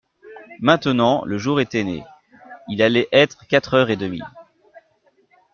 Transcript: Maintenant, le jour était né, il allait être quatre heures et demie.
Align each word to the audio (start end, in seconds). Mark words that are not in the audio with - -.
Maintenant, 0.61 1.23
le 1.25 1.37
jour 1.37 1.61
était 1.61 1.83
né, 1.83 2.03
il 2.67 2.81
allait 2.81 3.07
être 3.11 3.45
quatre 3.45 3.75
heures 3.75 3.91
et 3.91 3.97
demie. 3.97 4.23